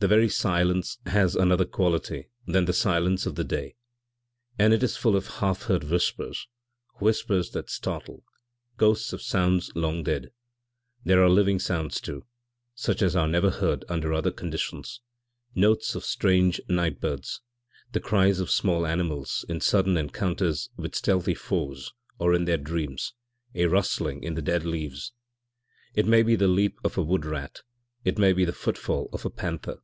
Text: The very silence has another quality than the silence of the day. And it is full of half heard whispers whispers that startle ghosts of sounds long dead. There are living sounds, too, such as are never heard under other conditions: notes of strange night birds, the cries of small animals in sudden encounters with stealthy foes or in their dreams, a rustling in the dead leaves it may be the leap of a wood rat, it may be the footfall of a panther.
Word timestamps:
The 0.00 0.08
very 0.08 0.30
silence 0.30 0.96
has 1.04 1.36
another 1.36 1.66
quality 1.66 2.30
than 2.46 2.64
the 2.64 2.72
silence 2.72 3.26
of 3.26 3.34
the 3.34 3.44
day. 3.44 3.74
And 4.58 4.72
it 4.72 4.82
is 4.82 4.96
full 4.96 5.14
of 5.14 5.26
half 5.26 5.64
heard 5.64 5.84
whispers 5.84 6.48
whispers 7.00 7.50
that 7.50 7.68
startle 7.68 8.24
ghosts 8.78 9.12
of 9.12 9.20
sounds 9.20 9.70
long 9.74 10.02
dead. 10.02 10.30
There 11.04 11.22
are 11.22 11.28
living 11.28 11.58
sounds, 11.58 12.00
too, 12.00 12.24
such 12.74 13.02
as 13.02 13.14
are 13.14 13.28
never 13.28 13.50
heard 13.50 13.84
under 13.90 14.14
other 14.14 14.30
conditions: 14.30 15.02
notes 15.54 15.94
of 15.94 16.02
strange 16.06 16.62
night 16.66 16.98
birds, 16.98 17.42
the 17.92 18.00
cries 18.00 18.40
of 18.40 18.50
small 18.50 18.86
animals 18.86 19.44
in 19.50 19.60
sudden 19.60 19.98
encounters 19.98 20.70
with 20.78 20.94
stealthy 20.94 21.34
foes 21.34 21.92
or 22.18 22.32
in 22.32 22.46
their 22.46 22.56
dreams, 22.56 23.12
a 23.54 23.66
rustling 23.66 24.22
in 24.24 24.32
the 24.32 24.40
dead 24.40 24.64
leaves 24.64 25.12
it 25.92 26.06
may 26.06 26.22
be 26.22 26.36
the 26.36 26.48
leap 26.48 26.78
of 26.84 26.96
a 26.96 27.02
wood 27.02 27.26
rat, 27.26 27.60
it 28.02 28.16
may 28.18 28.32
be 28.32 28.46
the 28.46 28.52
footfall 28.54 29.10
of 29.12 29.26
a 29.26 29.30
panther. 29.30 29.82